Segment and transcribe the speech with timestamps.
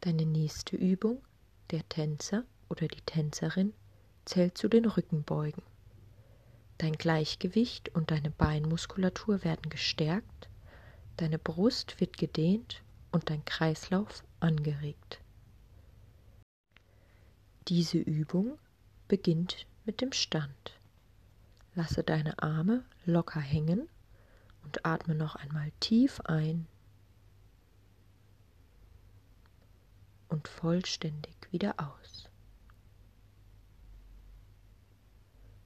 [0.00, 1.20] Deine nächste Übung,
[1.70, 3.72] der Tänzer oder die Tänzerin,
[4.24, 5.62] zählt zu den Rückenbeugen.
[6.78, 10.48] Dein Gleichgewicht und deine Beinmuskulatur werden gestärkt,
[11.16, 15.20] deine Brust wird gedehnt und dein Kreislauf angeregt.
[17.66, 18.58] Diese Übung
[19.08, 20.78] beginnt mit dem Stand.
[21.74, 23.88] Lasse deine Arme locker hängen
[24.64, 26.66] und atme noch einmal tief ein
[30.38, 32.30] und vollständig wieder aus.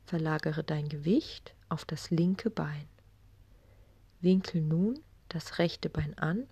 [0.06, 2.88] Verlagere dein Gewicht auf das linke Bein.
[4.22, 6.48] Winkel nun das rechte Bein an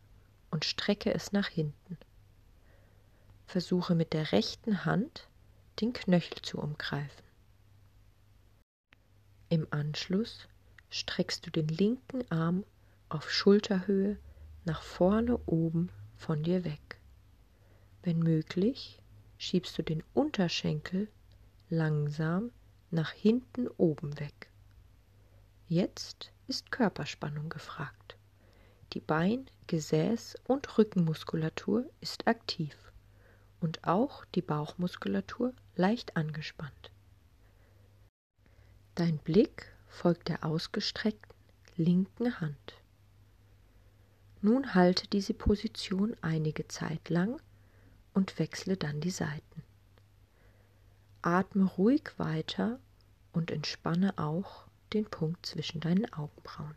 [0.51, 1.97] und strecke es nach hinten.
[3.47, 5.27] Versuche mit der rechten Hand
[5.80, 7.25] den Knöchel zu umgreifen.
[9.48, 10.47] Im Anschluss
[10.91, 12.64] streckst du den linken Arm
[13.09, 14.19] auf Schulterhöhe
[14.66, 16.89] nach vorne oben von dir weg.
[18.02, 19.00] Wenn möglich,
[19.38, 21.08] schiebst du den Unterschenkel
[21.69, 22.50] langsam
[22.91, 24.50] nach hinten oben weg.
[25.69, 28.16] Jetzt ist Körperspannung gefragt.
[28.92, 32.77] Die Bein-, Gesäß- und Rückenmuskulatur ist aktiv
[33.60, 36.91] und auch die Bauchmuskulatur leicht angespannt.
[38.97, 41.34] Dein Blick folgt der ausgestreckten
[41.77, 42.75] linken Hand.
[44.42, 47.41] Nun halte diese Position einige Zeit lang
[48.14, 49.62] und wechsle dann die Seiten.
[51.22, 52.78] Atme ruhig weiter
[53.33, 56.75] und entspanne auch den Punkt zwischen deinen Augenbrauen.